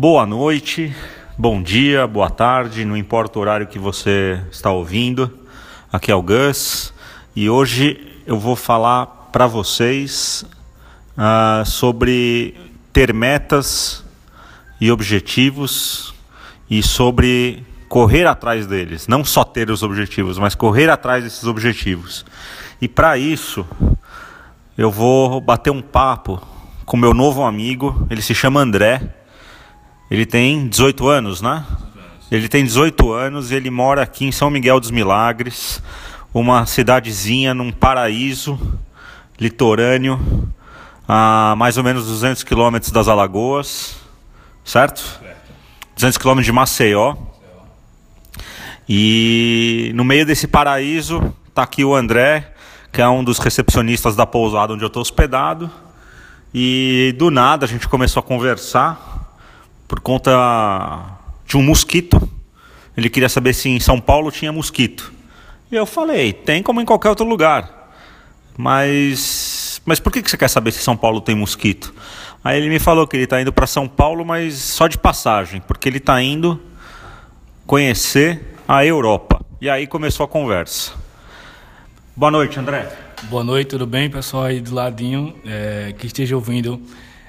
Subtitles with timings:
[0.00, 0.94] Boa noite,
[1.36, 5.28] bom dia, boa tarde, não importa o horário que você está ouvindo.
[5.92, 6.94] Aqui é o Gus
[7.34, 10.46] e hoje eu vou falar para vocês
[11.16, 12.54] uh, sobre
[12.92, 14.04] ter metas
[14.80, 16.14] e objetivos
[16.70, 22.24] e sobre correr atrás deles, não só ter os objetivos, mas correr atrás desses objetivos.
[22.80, 23.66] E para isso,
[24.78, 26.40] eu vou bater um papo
[26.86, 29.17] com meu novo amigo, ele se chama André.
[30.10, 31.66] Ele tem 18 anos, né?
[32.30, 35.82] Ele tem 18 anos e ele mora aqui em São Miguel dos Milagres,
[36.32, 38.58] uma cidadezinha num paraíso
[39.38, 40.18] litorâneo,
[41.06, 43.96] a mais ou menos 200 quilômetros das Alagoas,
[44.64, 45.20] certo?
[45.94, 47.14] 200 quilômetros de Maceió.
[48.88, 52.54] E no meio desse paraíso está aqui o André,
[52.90, 55.70] que é um dos recepcionistas da pousada onde eu estou hospedado.
[56.54, 59.17] E do nada a gente começou a conversar
[59.88, 62.30] por conta de um mosquito.
[62.96, 65.12] Ele queria saber se em São Paulo tinha mosquito.
[65.72, 67.90] E eu falei, tem como em qualquer outro lugar.
[68.56, 71.94] Mas, mas por que você quer saber se São Paulo tem mosquito?
[72.44, 75.60] Aí ele me falou que ele está indo para São Paulo, mas só de passagem,
[75.66, 76.60] porque ele está indo
[77.66, 79.40] conhecer a Europa.
[79.60, 80.92] E aí começou a conversa.
[82.14, 82.88] Boa noite, André.
[83.24, 86.80] Boa noite, tudo bem, pessoal aí do ladinho é, que esteja ouvindo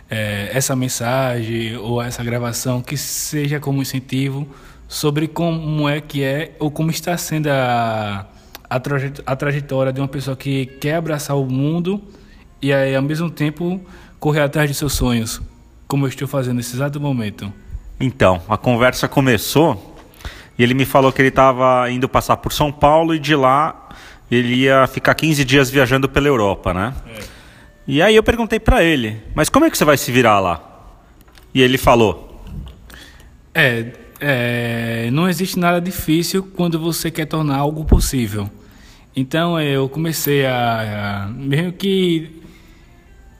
[0.09, 4.47] é, essa mensagem ou essa gravação, que seja como incentivo
[4.87, 8.25] sobre como é que é ou como está sendo a,
[8.67, 12.01] a, trajet a trajetória de uma pessoa que quer abraçar o mundo
[12.61, 13.79] e aí, ao mesmo tempo
[14.19, 15.41] correr atrás de seus sonhos,
[15.87, 17.53] como eu estou fazendo nesse exato momento.
[17.99, 19.95] Então, a conversa começou
[20.57, 23.89] e ele me falou que ele estava indo passar por São Paulo e de lá
[24.29, 26.93] ele ia ficar 15 dias viajando pela Europa, né?
[27.07, 27.38] É.
[27.91, 30.63] E aí eu perguntei para ele, mas como é que você vai se virar lá?
[31.51, 32.39] E ele falou:
[33.51, 38.47] é, é, não existe nada difícil quando você quer tornar algo possível.
[39.15, 42.29] Então eu comecei a, a meio que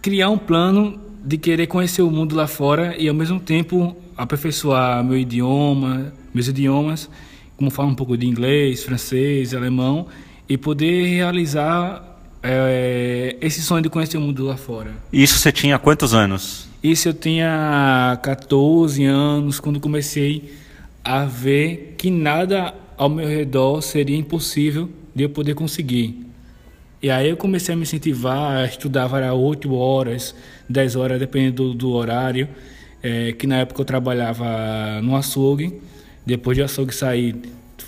[0.02, 5.04] criar um plano de querer conhecer o mundo lá fora e ao mesmo tempo aperfeiçoar
[5.04, 7.08] meu idioma, meus idiomas,
[7.56, 10.08] como falo um pouco de inglês, francês, alemão
[10.50, 12.09] e poder realizar
[12.42, 14.92] é, esse sonho de conhecer o mundo lá fora.
[15.12, 16.68] Isso você tinha quantos anos?
[16.82, 20.54] Isso eu tinha 14 anos quando comecei
[21.04, 26.26] a ver que nada ao meu redor seria impossível de eu poder conseguir.
[27.02, 30.36] E aí eu comecei a me incentivar a estudar para 8 horas,
[30.70, 32.48] 10 horas, dependendo do, do horário.
[33.02, 35.80] É, que na época eu trabalhava no açougue.
[36.26, 37.36] Depois de açougue sair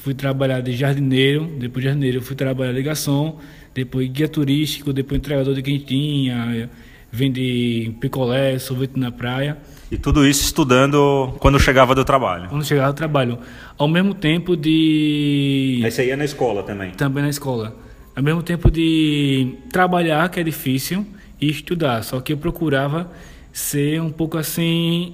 [0.02, 3.40] fui trabalhar de jardineiro, depois de jardineiro fui trabalhar de garçom,
[3.74, 6.70] depois guia turístico, depois entregador de quentinha,
[7.12, 9.58] vende picolé, sorvete na praia.
[9.92, 12.48] E tudo isso estudando quando chegava do trabalho?
[12.50, 13.38] Quando chegava do trabalho.
[13.78, 15.82] Ao mesmo tempo de...
[15.84, 16.92] Aí você ia na escola também?
[16.92, 17.76] Também na escola.
[18.16, 21.06] Ao mesmo tempo de trabalhar, que é difícil,
[21.40, 22.04] e estudar.
[22.04, 23.12] Só que eu procurava
[23.52, 25.14] ser um pouco assim...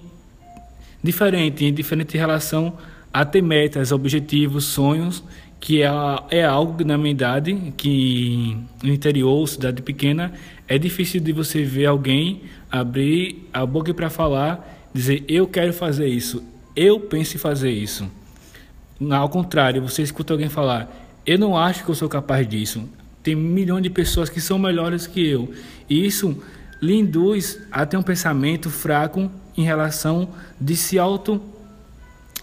[1.01, 2.77] Diferente, diferente em relação
[3.13, 5.23] a ter metas, objetivos, sonhos,
[5.59, 5.89] que é,
[6.29, 10.33] é algo na minha idade, que no interior, cidade pequena,
[10.67, 16.07] é difícil de você ver alguém abrir a boca para falar, dizer eu quero fazer
[16.07, 16.43] isso,
[16.75, 18.09] eu penso em fazer isso.
[19.11, 22.89] Ao contrário, você escuta alguém falar eu não acho que eu sou capaz disso.
[23.21, 25.51] Tem milhões de pessoas que são melhores que eu.
[25.89, 26.41] E isso
[26.81, 30.29] lhe induz a ter um pensamento fraco em relação
[30.59, 31.41] de se auto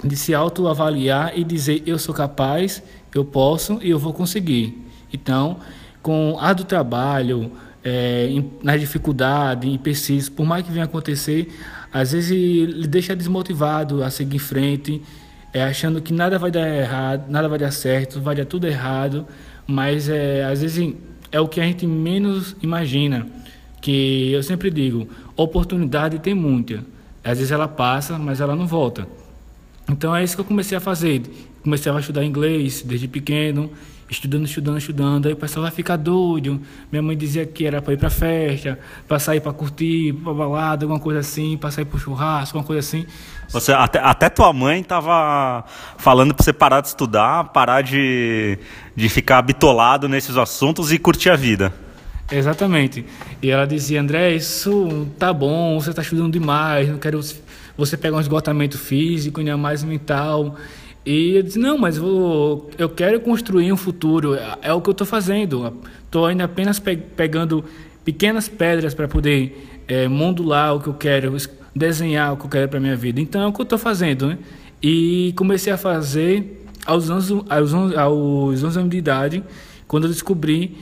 [0.03, 2.83] de se autoavaliar e dizer eu sou capaz,
[3.19, 4.79] eu posso e eu vou conseguir.
[5.13, 5.59] Então,
[6.03, 7.51] com ar do trabalho,
[7.85, 8.29] é,
[8.63, 11.49] nas dificuldades, em empecilhos, por mais que venha acontecer,
[11.93, 15.03] às vezes ele deixa desmotivado a seguir em frente,
[15.53, 19.27] é, achando que nada vai dar errado, nada vai dar certo, vai dar tudo errado,
[19.67, 20.95] mas é, às vezes
[21.31, 23.27] é o que a gente menos imagina.
[23.81, 26.85] Que eu sempre digo, oportunidade tem muita.
[27.23, 29.07] Às vezes ela passa, mas ela não volta.
[29.89, 31.23] Então é isso que eu comecei a fazer.
[31.65, 33.71] Comecei a estudar inglês desde pequeno,
[34.11, 35.27] estudando, estudando, estudando.
[35.27, 36.61] Aí o pessoal vai ficar doido.
[36.93, 38.79] Minha mãe dizia que era para ir para festa,
[39.09, 42.81] para sair para curtir, para balada, alguma coisa assim, para sair para churrasco, alguma coisa
[42.81, 43.07] assim.
[43.49, 45.65] Você, até, até tua mãe estava
[45.97, 48.59] falando para você parar de estudar, parar de,
[48.95, 51.73] de ficar bitolado nesses assuntos e curtir a vida.
[52.31, 53.07] Exatamente.
[53.43, 57.23] E ela dizia, André, isso tá bom, você está estudando demais, não quero
[57.75, 60.57] você pegar um esgotamento físico, ainda mais mental.
[61.05, 64.93] E eu disse, não, mas eu, quero construir um futuro, é, é o que eu
[64.93, 65.75] estou fazendo.
[66.05, 67.65] Estou ainda apenas pe pegando
[68.05, 71.37] pequenas pedras para poder é, modular o que eu quero,
[71.75, 73.21] desenhar o que eu quero para minha vida.
[73.21, 74.39] Então é o que eu estou fazendo, né?
[74.83, 79.45] E comecei a fazer aos, anos, aos, aos 11 anos de idade,
[79.87, 80.77] quando eu descobri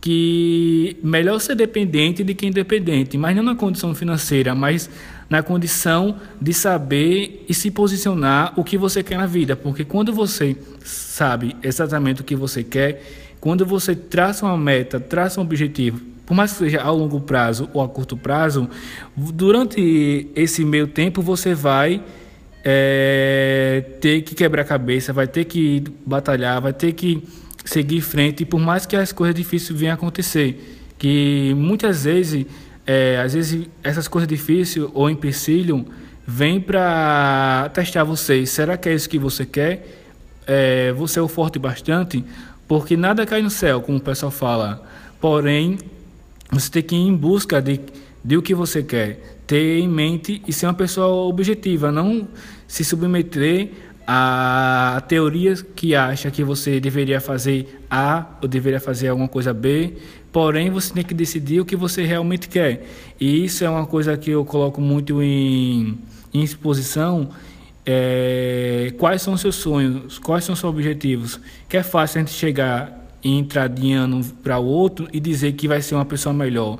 [0.00, 4.88] que melhor ser dependente do que independente, mas não na condição financeira, mas
[5.28, 10.12] na condição de saber e se posicionar o que você quer na vida, porque quando
[10.12, 13.02] você sabe exatamente o que você quer,
[13.40, 17.68] quando você traça uma meta, traça um objetivo, por mais que seja a longo prazo
[17.72, 18.68] ou a curto prazo,
[19.16, 22.02] durante esse meio tempo você vai
[22.64, 27.22] é, ter que quebrar cabeça, vai ter que batalhar, vai ter que
[27.64, 32.46] seguir em frente, por mais que as coisas difíceis venham a acontecer, que muitas vezes,
[32.88, 35.84] é, às vezes essas coisas difíceis ou empecilho
[36.26, 38.48] vêm para testar vocês.
[38.48, 39.86] Será que é isso que você quer?
[40.46, 42.24] É, você é o forte bastante?
[42.66, 44.82] Porque nada cai no céu, como o pessoal fala.
[45.20, 45.78] Porém,
[46.50, 47.78] você tem que ir em busca de,
[48.24, 49.36] de o que você quer.
[49.46, 52.26] Ter em mente e ser uma pessoa objetiva, não
[52.66, 53.70] se submeter
[54.06, 59.98] a teorias que acha que você deveria fazer A ou deveria fazer alguma coisa B,
[60.32, 62.86] porém você tem que decidir o que você realmente quer.
[63.20, 65.98] E isso é uma coisa que eu coloco muito em,
[66.32, 67.30] em exposição.
[67.84, 70.18] É, quais são os seus sonhos?
[70.18, 71.40] Quais são os seus objetivos?
[71.68, 75.66] Que é fácil a gente chegar e entrar de ano para outro e dizer que
[75.66, 76.78] vai ser uma pessoa melhor.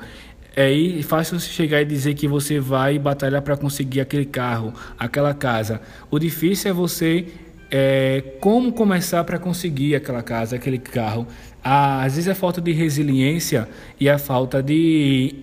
[0.54, 5.32] É fácil você chegar e dizer que você vai batalhar para conseguir aquele carro, aquela
[5.32, 5.80] casa.
[6.10, 7.26] O difícil é você
[7.70, 11.26] é, como começar para conseguir aquela casa, aquele carro.
[11.62, 13.68] Ah, às vezes a falta de resiliência
[14.00, 15.34] e a falta de,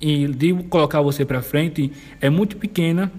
[0.00, 1.90] de colocar você para frente
[2.20, 3.10] é muito pequena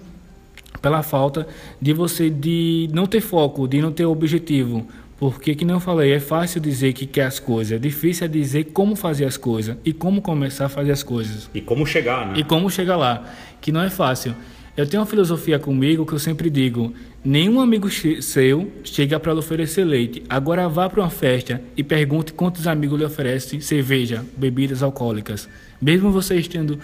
[0.82, 1.48] pela falta
[1.82, 4.86] de você de não ter foco, de não ter objetivo.
[5.18, 8.66] Porque, que não falei, é fácil dizer que quer as coisas, é difícil é dizer
[8.74, 11.50] como fazer as coisas e como começar a fazer as coisas.
[11.54, 12.34] E como chegar, né?
[12.40, 13.24] E como chegar lá,
[13.62, 14.36] que não é fácil.
[14.75, 16.94] Eu tenho uma filosofia comigo que eu sempre digo:
[17.24, 20.24] nenhum amigo seu chega para lhe oferecer leite.
[20.28, 25.48] Agora vá para uma festa e pergunte quantos amigos lhe oferecem cerveja, bebidas alcoólicas.
[25.80, 26.80] Mesmo você estando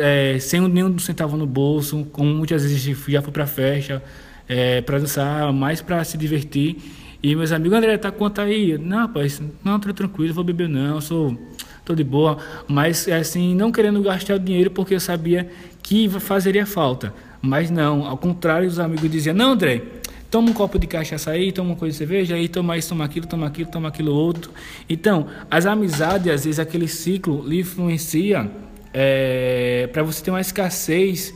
[0.00, 4.02] é, sem nenhum centavo no bolso, como muitas vezes já fui para festa,
[4.48, 6.76] é, para dançar, mais para se divertir
[7.22, 8.78] e meus amigos, André, tá quanto aí?
[8.78, 11.36] Não, rapaz, não, tô tranquilo, vou beber não, sou
[11.84, 15.50] tô de boa, mas assim, não querendo gastar dinheiro porque eu sabia
[15.90, 17.12] que fazeria falta.
[17.42, 19.82] Mas não, ao contrário, os amigos diziam: "Não, André,
[20.30, 23.04] toma um copo de cachaça aí, toma uma coisa de cerveja aí, toma isso, toma
[23.04, 24.52] aquilo, toma aquilo, toma aquilo outro".
[24.88, 28.48] Então, as amizades, às vezes aquele ciclo lhe influencia
[28.94, 31.34] é, para você ter uma escassez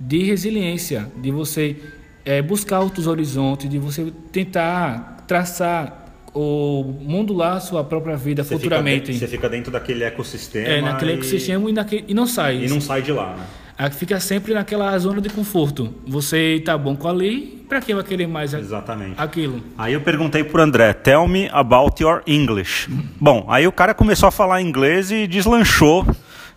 [0.00, 1.76] de resiliência, de você
[2.24, 6.02] é, buscar outros horizontes, de você tentar traçar
[6.32, 9.12] ou modular a sua própria vida você futuramente.
[9.12, 10.66] Fica, você fica dentro daquele ecossistema.
[10.66, 11.14] É, naquele e...
[11.14, 12.64] ecossistema e, naquele, e não sai.
[12.64, 13.44] E não sai de lá, né?
[13.92, 15.92] Fica sempre naquela zona de conforto.
[16.06, 19.14] Você tá bom com ali, para que vai querer mais Exatamente.
[19.18, 19.60] aquilo?
[19.76, 22.88] Aí eu perguntei pro André, tell me about your English.
[23.20, 26.06] bom, aí o cara começou a falar inglês e deslanchou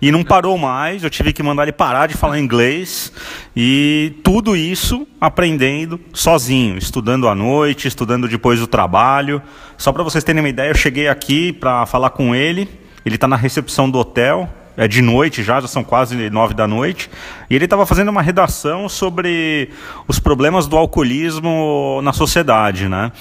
[0.01, 1.03] e não parou mais.
[1.03, 3.11] Eu tive que mandar ele parar de falar inglês
[3.55, 9.41] e tudo isso aprendendo sozinho, estudando à noite, estudando depois do trabalho.
[9.77, 12.69] Só para vocês terem uma ideia, eu cheguei aqui para falar com ele.
[13.05, 14.49] Ele está na recepção do hotel.
[14.77, 17.09] É de noite já, já são quase nove da noite.
[17.49, 19.69] E ele estava fazendo uma redação sobre
[20.07, 23.11] os problemas do alcoolismo na sociedade, né?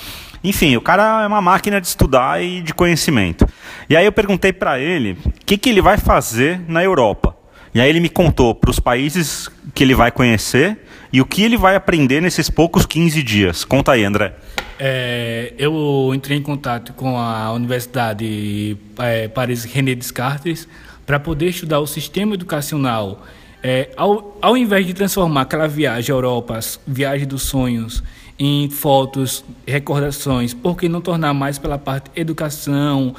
[0.45, 3.49] Enfim, o cara é uma máquina de estudar e de conhecimento.
[3.89, 7.35] E aí eu perguntei para ele o que, que ele vai fazer na Europa.
[7.75, 10.79] E aí ele me contou para os países que ele vai conhecer
[11.13, 13.65] e o que ele vai aprender nesses poucos 15 dias.
[13.65, 14.35] Conta aí, André.
[14.79, 20.69] É, eu entrei em contato com a Universidade é, Paris René Descartes
[21.07, 23.25] para poder estudar o sistema educacional.
[23.63, 28.03] É, ao, ao invés de transformar aquela viagem à Europa, viagem dos sonhos,
[28.39, 33.15] em fotos, recordações, por que não tornar mais pela parte educação,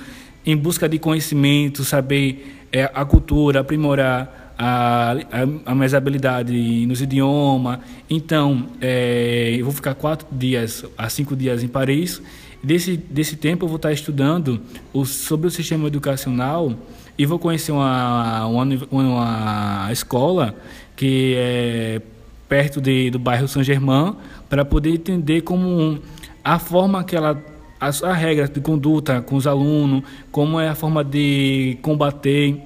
[0.45, 7.01] em busca de conhecimento, saber é, a cultura, aprimorar a, a, a minhas habilidades nos
[7.01, 7.79] idiomas.
[8.09, 12.21] Então, é, eu vou ficar quatro dias a cinco dias em Paris.
[12.63, 14.61] Desse, desse tempo, eu vou estar estudando
[14.93, 16.73] o, sobre o sistema educacional
[17.17, 20.55] e vou conhecer uma, uma, uma escola
[20.95, 22.01] que é
[22.47, 24.15] perto de, do bairro São Germain,
[24.49, 25.99] para poder entender como
[26.43, 27.41] a forma que ela
[27.79, 32.61] a, a regra de conduta com os alunos, como é a forma de combater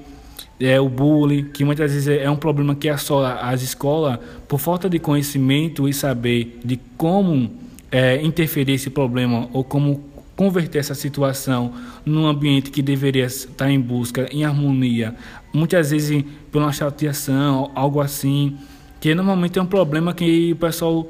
[0.59, 4.89] é, o bullying, que muitas vezes é um problema que assola as escolas por falta
[4.89, 7.51] de conhecimento e saber de como
[7.91, 10.10] é, interferir esse problema ou como
[10.41, 11.71] converter essa situação
[12.03, 15.13] num ambiente que deveria estar em busca, em harmonia,
[15.53, 18.57] muitas vezes por uma chateação, algo assim,
[18.99, 21.07] que normalmente é um problema que o pessoal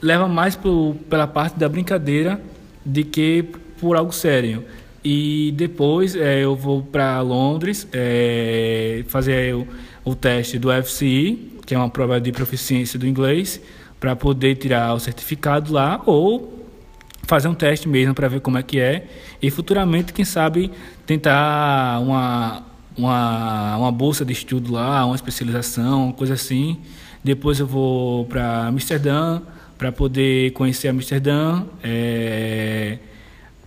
[0.00, 0.58] leva mais
[1.10, 2.40] pela parte da brincadeira
[2.84, 3.44] de que
[3.78, 4.64] por algo sério.
[5.04, 9.68] E depois é, eu vou para Londres é, fazer o,
[10.02, 13.60] o, teste do FCI, que é uma prova de proficiência do inglês,
[14.00, 16.59] para poder tirar o certificado lá ou
[17.30, 19.06] fazer um teste mesmo para ver como é que é
[19.40, 20.68] e futuramente, quem sabe,
[21.06, 22.64] tentar uma,
[22.98, 26.78] uma, uma bolsa de estudo lá, uma especialização, coisa assim.
[27.22, 29.40] Depois eu vou para Amsterdã
[29.78, 31.62] para poder conhecer Amsterdã.
[31.84, 32.98] É,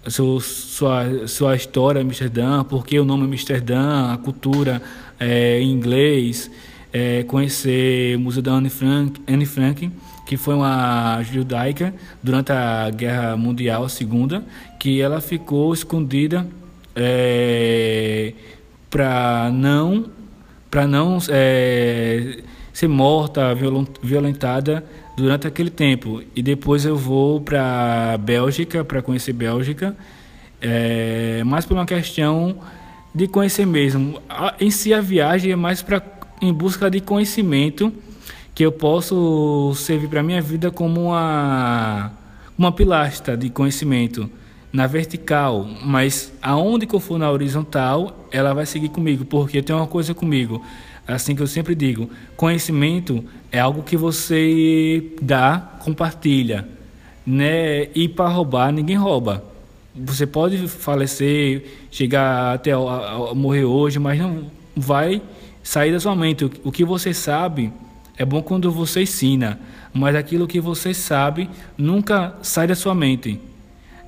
[0.08, 4.82] sua, sua, sua história Amsterdã, por que o nome Amsterdã, a cultura
[5.18, 6.52] é, em inglês,
[6.92, 9.90] é, conhecer o Museu da Anne Frank, Anne Frank,
[10.26, 14.44] que foi uma judaica durante a Guerra Mundial Segunda,
[14.80, 16.46] que ela ficou escondida
[16.96, 18.34] é,
[18.90, 20.10] para não
[20.70, 22.40] para não é,
[22.74, 23.56] ser morta,
[24.02, 24.84] violentada
[25.16, 26.24] durante aquele tempo.
[26.36, 29.96] E depois eu vou para Bélgica, para conhecer Bélgica,
[30.60, 32.58] é, mais por uma questão
[33.14, 34.20] de conhecer mesmo.
[34.60, 36.02] Em si a viagem é mais para
[36.42, 37.94] em busca de conhecimento
[38.54, 42.12] que eu posso servir para minha vida como uma
[42.58, 44.30] uma pilastra de conhecimento
[44.72, 49.76] na vertical, mas aonde que eu for na horizontal, ela vai seguir comigo, porque tem
[49.76, 50.62] uma coisa comigo
[51.08, 56.68] assim que eu sempre digo, conhecimento é algo que você dá, compartilha,
[57.26, 57.88] né?
[57.94, 59.44] E para roubar ninguém rouba.
[59.96, 64.46] Você pode falecer, chegar até a, a, morrer hoje, mas não
[64.76, 65.22] vai
[65.62, 66.46] sair da sua mente.
[66.46, 67.72] O, o que você sabe
[68.18, 69.60] é bom quando você ensina,
[69.94, 73.40] mas aquilo que você sabe nunca sai da sua mente.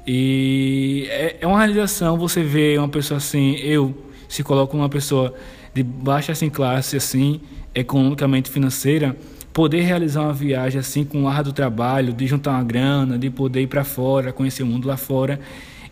[0.06, 3.96] E é, é uma realização você ver uma pessoa assim, eu
[4.28, 5.34] se coloco uma pessoa
[5.74, 7.42] de baixa assim, classe assim,
[7.74, 9.16] economicamente financeira,
[9.52, 13.30] poder realizar uma viagem assim com o ar do trabalho, de juntar uma grana, de
[13.30, 15.40] poder ir para fora, conhecer o mundo lá fora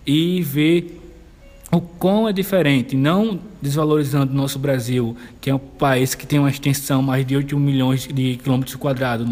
[0.05, 1.02] e ver
[1.73, 6.37] o quão é diferente, não desvalorizando o nosso Brasil, que é um país que tem
[6.37, 9.27] uma extensão mais de 8 milhões de quilômetros quadrados,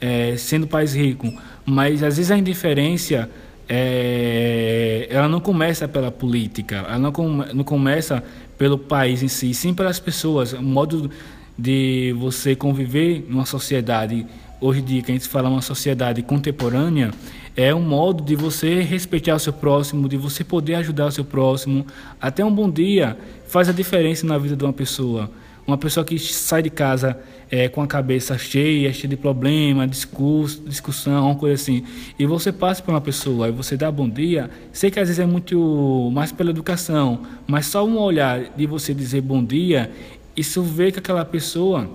[0.00, 1.32] é, sendo um país rico,
[1.66, 3.28] mas às vezes a indiferença
[3.68, 7.10] é, ela não começa pela política, ela não,
[7.52, 8.22] não começa
[8.56, 10.52] pelo país em si, sim pelas pessoas.
[10.52, 11.10] O modo
[11.58, 14.26] de você conviver numa sociedade,
[14.60, 17.10] hoje em dia que a gente fala uma sociedade contemporânea,
[17.56, 21.24] é um modo de você respeitar o seu próximo, de você poder ajudar o seu
[21.24, 21.86] próximo.
[22.20, 23.16] Até um bom dia
[23.46, 25.30] faz a diferença na vida de uma pessoa.
[25.66, 27.16] Uma pessoa que sai de casa
[27.48, 31.84] é, com a cabeça cheia, cheia de problema, discurso, discussão, uma coisa assim,
[32.18, 35.20] e você passa para uma pessoa e você dá bom dia, sei que às vezes
[35.20, 39.92] é muito mais pela educação, mas só um olhar de você dizer bom dia,
[40.34, 41.88] isso vê que aquela pessoa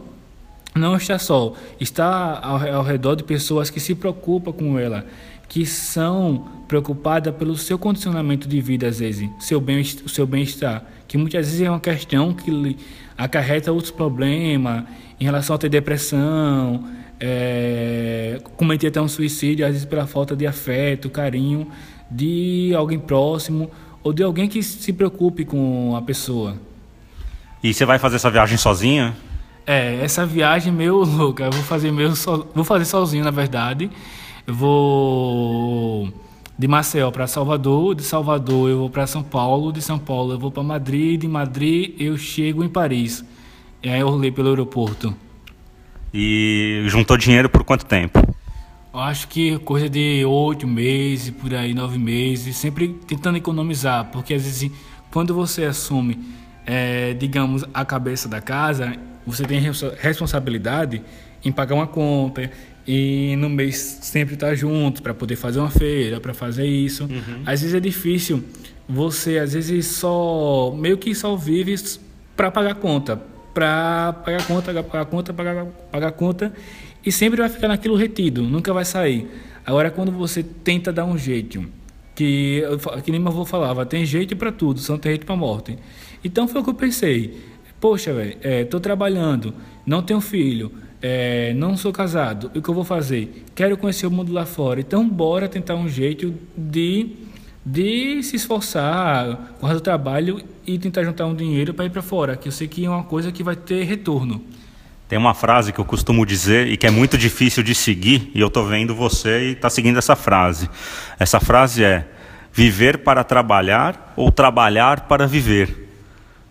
[0.76, 5.06] não está só, está ao, ao redor de pessoas que se preocupam com ela,
[5.48, 10.84] que são preocupadas pelo seu condicionamento de vida, às vezes, seu bem, o seu bem-estar,
[11.08, 12.78] que muitas vezes é uma questão que
[13.18, 14.84] acarreta outros problemas
[15.20, 16.84] em relação a ter depressão,
[17.20, 21.68] é, cometer até um suicídio, às vezes pela falta de afeto, carinho
[22.10, 23.70] de alguém próximo
[24.04, 26.58] ou de alguém que se preocupe com a pessoa.
[27.64, 29.16] E você vai fazer essa viagem sozinha?
[29.66, 33.90] É, essa viagem meu louca, eu vou fazer meu so, vou fazer sozinho, na verdade.
[34.48, 36.14] Eu vou
[36.58, 40.40] de Maceió para Salvador, de Salvador eu vou para São Paulo, de São Paulo eu
[40.40, 43.26] vou para Madrid, de Madrid eu chego em Paris.
[43.84, 45.14] E aí eu rolei pelo aeroporto.
[46.14, 48.20] E juntou dinheiro por quanto tempo?
[48.94, 54.34] Eu acho que coisa de oito meses, por aí, nove meses, sempre tentando economizar, porque
[54.34, 54.72] às vezes
[55.12, 56.18] quando você assume,
[56.66, 59.60] é, digamos, a cabeça da casa, você tem
[60.00, 61.02] responsabilidade
[61.44, 62.50] em pagar uma conta,
[62.88, 67.04] e no mês sempre estar tá junto para poder fazer uma feira, para fazer isso.
[67.04, 67.44] Uhum.
[67.46, 68.44] Às vezes é difícil.
[68.88, 71.76] Você às vezes só meio que só vive
[72.36, 73.22] para pagar conta,
[73.54, 76.54] para pagar conta, pagar conta, pagar, pagar conta
[77.06, 79.28] e sempre vai ficar naquilo retido, nunca vai sair.
[79.66, 81.66] Agora quando você tenta dar um jeito,
[82.16, 82.64] que
[83.04, 85.78] que nem meu avô falava, tem jeito para tudo, só não tem jeito para morte.
[86.24, 87.38] Então foi o que eu pensei.
[87.82, 89.54] Poxa, velho, é, tô trabalhando,
[89.86, 93.46] não tenho filho, é, não sou casado, o que eu vou fazer?
[93.54, 94.80] Quero conhecer o mundo lá fora.
[94.80, 97.12] Então, bora tentar um jeito de,
[97.66, 102.36] de se esforçar, guardar o trabalho e tentar juntar um dinheiro para ir para fora,
[102.36, 104.44] que eu sei que é uma coisa que vai ter retorno.
[105.08, 108.42] Tem uma frase que eu costumo dizer e que é muito difícil de seguir, e
[108.42, 110.70] eu estou vendo você e está seguindo essa frase.
[111.18, 112.06] Essa frase é:
[112.52, 115.87] viver para trabalhar ou trabalhar para viver.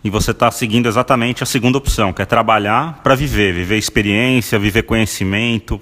[0.07, 4.57] E você está seguindo exatamente a segunda opção, que é trabalhar para viver, viver experiência,
[4.57, 5.81] viver conhecimento,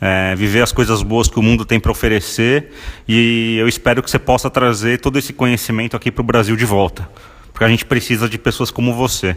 [0.00, 2.72] é, viver as coisas boas que o mundo tem para oferecer.
[3.06, 6.64] E eu espero que você possa trazer todo esse conhecimento aqui para o Brasil de
[6.64, 7.08] volta,
[7.52, 9.36] porque a gente precisa de pessoas como você.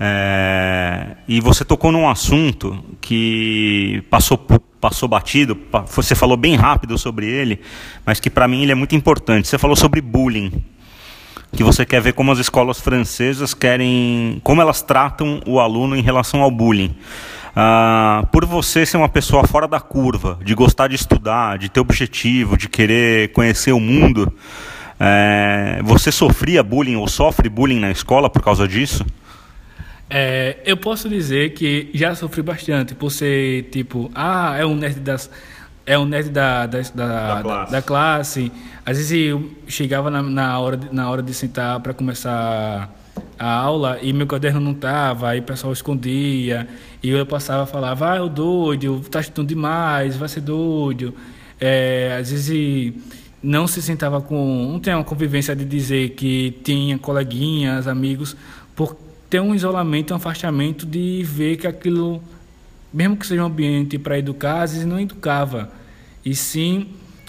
[0.00, 4.36] É, e você tocou num assunto que passou,
[4.80, 5.56] passou batido,
[5.94, 7.60] você falou bem rápido sobre ele,
[8.04, 9.46] mas que para mim ele é muito importante.
[9.46, 10.50] Você falou sobre bullying,
[11.54, 16.02] que você quer ver como as escolas francesas querem, como elas tratam o aluno em
[16.02, 16.94] relação ao bullying.
[17.56, 21.80] Ah, por você ser uma pessoa fora da curva, de gostar de estudar, de ter
[21.80, 24.32] objetivo, de querer conhecer o mundo,
[24.98, 29.04] é, você sofria bullying ou sofre bullying na escola por causa disso?
[30.10, 35.00] É, eu posso dizer que já sofri bastante por ser tipo, ah, é um nerd
[35.00, 35.30] das
[35.86, 37.72] é um nerd da, da, da, da, classe.
[37.72, 38.52] da classe.
[38.84, 42.90] Às vezes eu chegava na, na, hora, de, na hora de sentar para começar
[43.38, 46.68] a aula e meu caderno não tava, aí o pessoal escondia,
[47.02, 51.14] e eu passava e falava, ah, o doido, tá estudando demais, vai ser doido.
[51.60, 52.94] É, às vezes
[53.42, 58.36] não se sentava com, não tem uma convivência de dizer que tinha coleguinhas, amigos,
[58.74, 58.96] por
[59.28, 62.22] ter um isolamento, um afastamento de ver que aquilo,
[62.94, 65.68] mesmo que seja um ambiente para educar, às vezes não educava,
[66.24, 66.86] e sim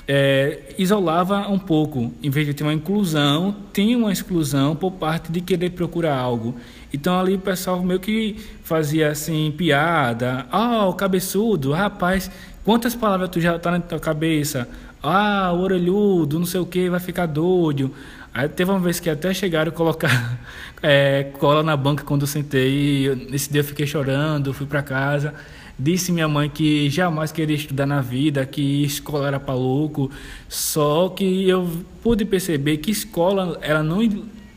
[0.07, 2.13] é, isolava um pouco.
[2.21, 6.55] Em vez de ter uma inclusão, tinha uma exclusão por parte de querer procurar algo.
[6.93, 10.45] Então ali o pessoal meio que fazia assim, piada.
[10.51, 12.29] Ah, oh, o cabeçudo, rapaz,
[12.63, 14.69] quantas palavras tu já tá na tua cabeça?
[15.01, 17.91] Ah, o orelhudo, não sei o que, vai ficar doido.
[18.33, 20.37] Aí teve uma vez que até chegaram a colocar
[20.83, 23.07] é, cola na banca quando eu sentei.
[23.07, 25.33] E nesse dia eu fiquei chorando, fui para casa.
[25.77, 30.09] Disse minha mãe que jamais queria estudar na vida, que escola era para louco.
[30.47, 31.69] Só que eu
[32.01, 33.99] pude perceber que escola ela não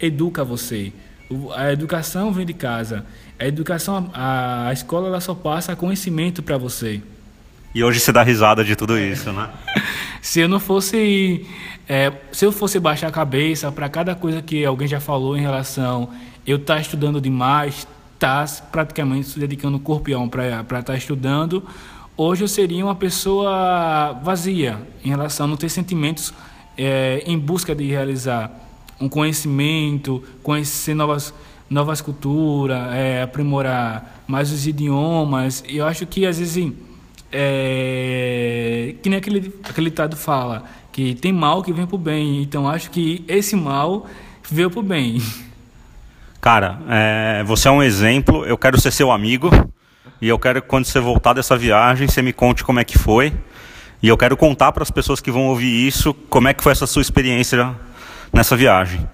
[0.00, 0.92] educa você.
[1.56, 3.04] A educação vem de casa.
[3.38, 7.02] A educação, a, a escola ela só passa conhecimento para você.
[7.74, 9.50] E hoje você dá risada de tudo isso, né?
[10.22, 11.46] se eu não fosse,
[11.88, 15.40] é, se eu fosse baixar a cabeça para cada coisa que alguém já falou em
[15.40, 16.10] relação
[16.48, 17.86] eu estar tá estudando demais,
[18.18, 21.62] está praticamente se dedicando corpo e alma para estar tá estudando,
[22.16, 26.34] hoje eu seria uma pessoa vazia em relação a não ter sentimentos
[26.76, 28.50] é, em busca de realizar
[29.00, 31.32] um conhecimento, conhecer novas
[31.70, 35.62] novas culturas, é, aprimorar mais os idiomas.
[35.68, 36.72] E eu acho que às vezes
[37.30, 42.42] é, que nem aquele aquele ditado fala que tem mal que vem pro bem.
[42.42, 44.06] Então acho que esse mal
[44.50, 45.22] veio pro bem.
[46.40, 48.44] Cara, é, você é um exemplo.
[48.44, 49.50] Eu quero ser seu amigo.
[50.20, 52.98] E eu quero que quando você voltar dessa viagem, você me conte como é que
[52.98, 53.32] foi.
[54.02, 56.72] E eu quero contar para as pessoas que vão ouvir isso como é que foi
[56.72, 57.74] essa sua experiência
[58.32, 59.08] nessa viagem.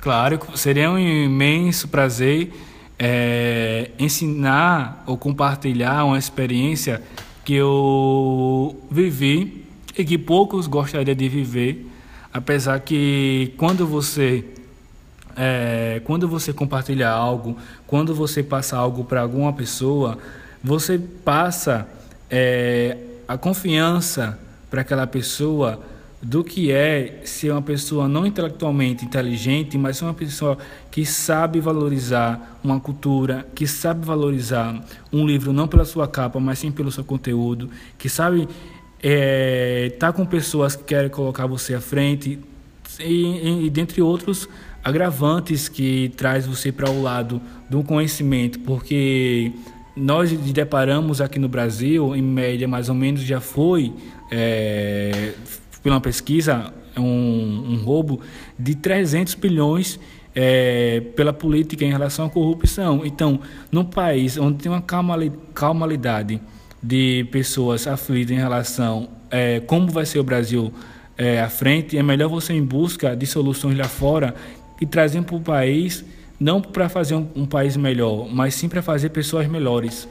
[0.00, 2.52] Claro, seria um imenso prazer
[2.98, 7.02] é, ensinar ou compartilhar uma experiência
[7.44, 9.64] que eu vivi
[9.96, 11.86] e que poucos gostariam de viver,
[12.32, 14.44] apesar que quando você
[15.36, 20.18] é, quando você compartilha algo, quando você passa algo para alguma pessoa,
[20.62, 21.86] você passa
[22.30, 24.38] é, a confiança
[24.70, 25.82] para aquela pessoa
[26.22, 30.56] do que é ser uma pessoa não intelectualmente inteligente, mas uma pessoa
[30.88, 34.80] que sabe valorizar uma cultura, que sabe valorizar
[35.12, 37.68] um livro não pela sua capa, mas sim pelo seu conteúdo,
[37.98, 38.52] que sabe estar
[39.02, 42.38] é, tá com pessoas que querem colocar você à frente
[43.00, 44.48] e, e, e dentre outros
[44.82, 47.40] agravantes que traz você para o lado
[47.70, 49.52] do conhecimento, porque
[49.96, 53.92] nós deparamos aqui no Brasil, em média, mais ou menos, já foi,
[54.30, 55.32] é,
[55.82, 58.20] pela pesquisa, um, um, roubo
[58.58, 59.98] de 300 bilhões
[60.34, 63.02] é, pela política em relação à corrupção.
[63.04, 63.40] Então,
[63.70, 64.82] num país onde tem uma
[65.54, 66.40] calmalidade
[66.82, 70.72] de pessoas aflitas em relação é, como vai ser o Brasil
[71.16, 74.34] é, à frente, é melhor você em busca de soluções lá fora
[74.82, 76.04] e trazendo para o país,
[76.40, 80.08] não para fazer um, um, país melhor, mas sim para fazer pessoas melhores.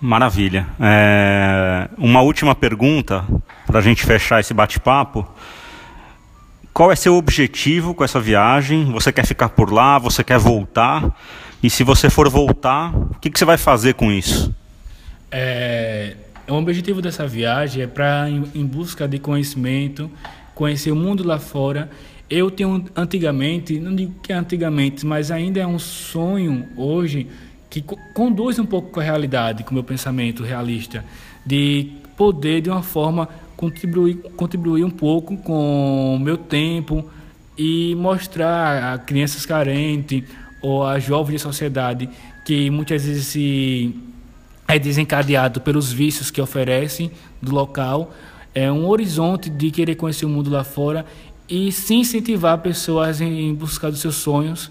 [0.00, 0.66] Maravilha.
[0.80, 3.24] É, uma última pergunta
[3.64, 5.24] para a gente fechar esse bate-papo.
[6.74, 8.90] Qual é seu objetivo com essa viagem?
[8.90, 9.98] Você quer ficar por lá?
[9.98, 11.16] Você quer voltar?
[11.62, 14.52] E se você for voltar, o que, que você vai fazer com isso?
[15.30, 16.16] É,
[16.48, 20.10] o objetivo dessa viagem é para em, em busca de conhecimento,
[20.56, 21.88] conhecer o mundo lá fora
[22.30, 27.26] eu tenho antigamente, não digo que é antigamente, mas ainda é um sonho hoje
[27.68, 27.82] que
[28.14, 31.04] conduz um pouco com a realidade, com o meu pensamento realista,
[31.44, 37.04] de poder de uma forma contribuir, contribuir um pouco com o meu tempo
[37.58, 40.22] e mostrar a crianças carentes
[40.62, 42.08] ou a jovens de sociedade
[42.44, 43.94] que muitas vezes se
[44.68, 47.10] é desencadeado pelos vícios que oferecem
[47.42, 48.12] do local,
[48.54, 51.04] é um horizonte de querer conhecer o mundo lá fora
[51.50, 54.70] e se incentivar pessoas em buscar dos seus sonhos,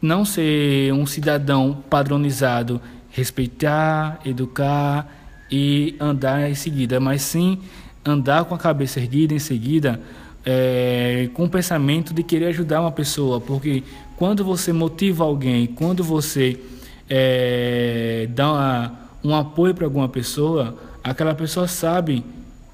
[0.00, 5.06] não ser um cidadão padronizado, respeitar, educar
[5.50, 7.58] e andar em seguida, mas sim
[8.02, 10.00] andar com a cabeça erguida em seguida,
[10.44, 13.82] é, com o pensamento de querer ajudar uma pessoa, porque
[14.16, 16.58] quando você motiva alguém, quando você
[17.10, 22.24] é, dá uma, um apoio para alguma pessoa, aquela pessoa sabe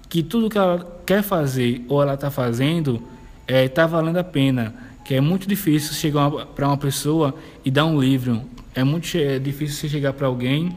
[0.09, 3.03] que tudo que ela quer fazer ou ela está fazendo
[3.47, 4.75] está é, tá valendo a pena.
[5.05, 8.43] Que é muito difícil chegar para uma pessoa e dar um livro.
[8.75, 10.75] É muito é difícil você chegar para alguém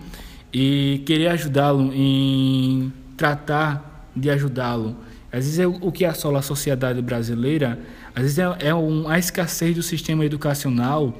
[0.51, 4.95] e querer ajudá-lo em tratar de ajudá-lo.
[5.32, 7.78] Às vezes é o que assola a sociedade brasileira,
[8.15, 11.13] às vezes é, é um, a escassez do sistema educacional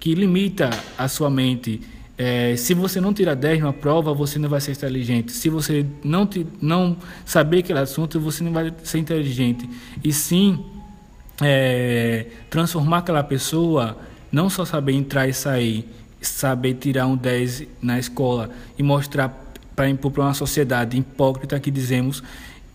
[0.00, 1.82] que limita a sua mente.
[2.16, 5.32] É, se você não tirar 10 na prova, você não vai ser inteligente.
[5.32, 9.68] Se você não, te, não saber aquele assunto, você não vai ser inteligente.
[10.02, 10.64] E sim
[11.40, 13.96] é, transformar aquela pessoa,
[14.30, 15.88] não só saber entrar e sair,
[16.20, 22.22] saber tirar um 10 na escola e mostrar para impor uma sociedade hipócrita que dizemos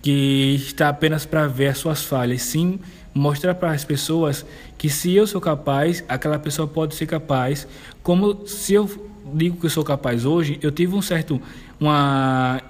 [0.02, 2.80] que está apenas para ver as suas falhas, sim
[3.13, 4.45] mostrar para as pessoas
[4.78, 7.67] que se eu sou capaz, aquela pessoa pode ser capaz,
[8.02, 8.89] como se eu
[9.34, 11.41] digo que eu sou capaz hoje, eu tive um certo
[11.80, 12.62] uma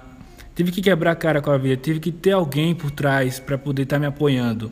[0.54, 3.58] tive que quebrar a cara com a vida, tive que ter alguém por trás para
[3.58, 4.70] poder estar tá me apoiando.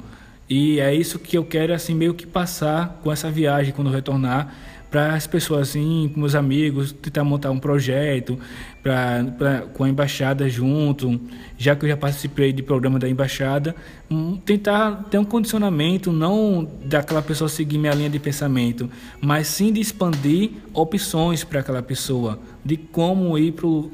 [0.49, 4.55] E é isso que eu quero assim meio que passar com essa viagem quando retornar
[4.93, 8.39] para as pessoas assim, com meus amigos, tentar montar um projeto
[8.83, 11.19] pra, com a embaixada junto,
[11.57, 13.75] já que eu já participei de programa da embaixada,
[14.11, 19.73] um, tentar ter um condicionamento, não daquela pessoa seguir minha linha de pensamento, mas sim
[19.73, 23.91] de expandir opções para aquela pessoa, de como ir para o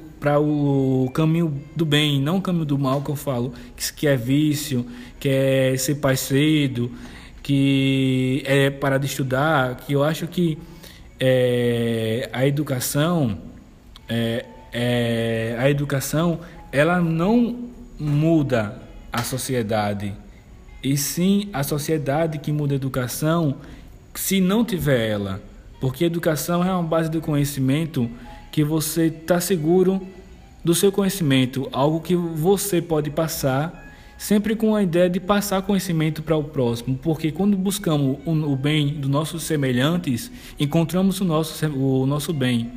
[1.12, 3.52] caminho do bem, não o caminho do mal que eu falo,
[3.96, 4.86] que, é vício,
[5.18, 6.90] que é ser pai cedo,
[7.42, 10.58] que é parar de estudar, que eu acho que
[11.18, 13.38] é, a educação,
[14.08, 18.80] é, é, a educação, ela não muda
[19.12, 20.12] a sociedade,
[20.82, 23.56] e sim a sociedade que muda a educação
[24.14, 25.40] se não tiver ela.
[25.80, 28.10] Porque educação é uma base do conhecimento
[28.50, 30.00] que você está seguro
[30.64, 33.86] do seu conhecimento, algo que você pode passar
[34.18, 38.88] sempre com a ideia de passar conhecimento para o próximo, porque quando buscamos o, bem
[38.88, 42.72] dos nossos semelhantes, encontramos o nosso, o nosso bem.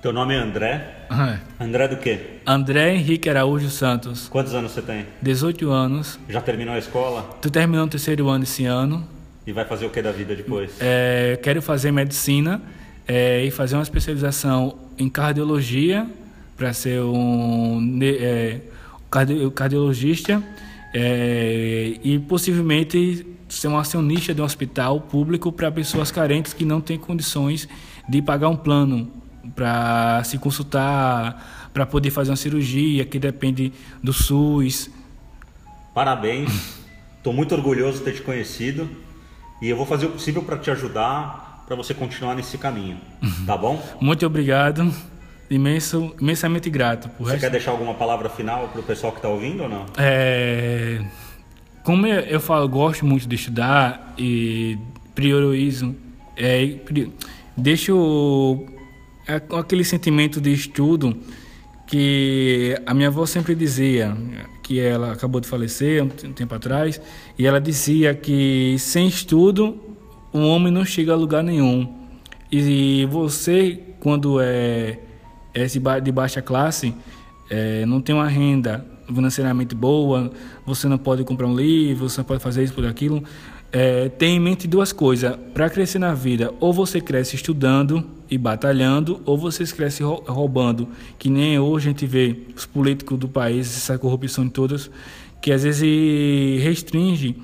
[0.00, 1.06] Teu nome é André?
[1.10, 1.38] Ah.
[1.58, 2.20] André do quê?
[2.46, 4.28] André Henrique Araújo Santos.
[4.28, 5.06] Quantos anos você tem?
[5.22, 6.20] 18 anos.
[6.28, 7.22] Já terminou a escola?
[7.40, 9.08] Tô terminando o terceiro ano esse ano.
[9.46, 10.72] E vai fazer o que da vida depois?
[10.78, 12.62] É, quero fazer medicina
[13.06, 16.08] é, e fazer uma especialização em cardiologia
[16.56, 18.60] para ser um é,
[19.54, 20.42] cardiologista
[20.92, 26.80] é, e possivelmente ser um acionista de um hospital público para pessoas carentes que não
[26.80, 27.68] têm condições
[28.08, 29.10] de pagar um plano
[29.54, 34.90] para se consultar, para poder fazer uma cirurgia que depende do SUS.
[35.92, 36.78] Parabéns,
[37.18, 38.88] estou muito orgulhoso de ter te conhecido
[39.60, 42.98] e eu vou fazer o possível para te ajudar para você continuar nesse caminho,
[43.46, 43.82] tá bom?
[44.00, 44.92] muito obrigado
[45.50, 47.10] imenso, imensamente grato.
[47.18, 47.40] Você resto...
[47.40, 49.86] quer deixar alguma palavra final para o pessoal que está ouvindo ou não?
[49.96, 51.04] É,
[51.82, 54.78] como eu, eu falo, gosto muito de estudar e
[55.14, 55.94] priorizo,
[56.36, 56.76] é,
[57.56, 58.64] deixo
[59.28, 61.16] é, aquele sentimento de estudo
[61.86, 64.16] que a minha avó sempre dizia,
[64.62, 67.00] que ela acabou de falecer um tempo atrás,
[67.38, 69.78] e ela dizia que sem estudo
[70.34, 71.90] o homem não chega a lugar nenhum.
[72.52, 74.98] E você, quando é
[75.54, 75.66] é
[76.00, 76.92] de baixa classe
[77.48, 80.32] é, não tem uma renda financeiramente boa,
[80.66, 83.22] você não pode comprar um livro, você não pode fazer isso por aquilo.
[83.70, 85.36] É, tem em mente duas coisas.
[85.52, 91.28] Para crescer na vida, ou você cresce estudando e batalhando, ou você cresce roubando, que
[91.28, 94.90] nem hoje a gente vê os políticos do país, essa corrupção de todas,
[95.40, 97.36] que às vezes restringe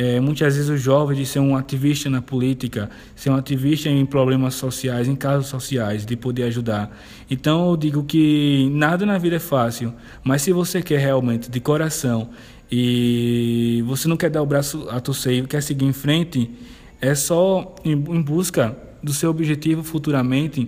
[0.00, 4.06] é, muitas vezes o jovem de ser um ativista na política, ser um ativista em
[4.06, 6.90] problemas sociais, em casos sociais, de poder ajudar.
[7.30, 9.92] Então eu digo que nada na vida é fácil,
[10.24, 12.30] mas se você quer realmente de coração
[12.72, 16.50] e você não quer dar o braço a torcer quer seguir em frente,
[16.98, 20.66] é só em, em busca do seu objetivo futuramente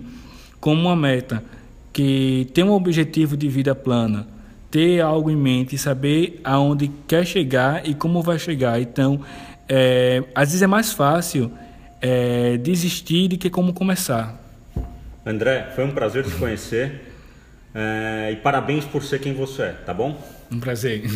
[0.59, 1.43] como uma meta,
[1.91, 4.27] que tem um objetivo de vida plana
[4.73, 8.81] ter algo em mente, saber aonde quer chegar e como vai chegar.
[8.81, 9.21] Então,
[9.69, 11.51] é, às vezes é mais fácil
[12.01, 14.35] é, desistir do que como começar.
[15.23, 17.03] André, foi um prazer te conhecer
[17.75, 20.19] é, e parabéns por ser quem você é, tá bom?
[20.51, 21.07] Um prazer.